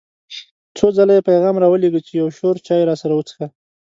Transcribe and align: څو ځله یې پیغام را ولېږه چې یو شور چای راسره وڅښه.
څو 0.77 0.87
ځله 0.97 1.13
یې 1.17 1.25
پیغام 1.29 1.55
را 1.61 1.67
ولېږه 1.69 2.01
چې 2.07 2.11
یو 2.21 2.29
شور 2.37 2.55
چای 2.65 2.81
راسره 2.89 3.13
وڅښه. 3.15 3.47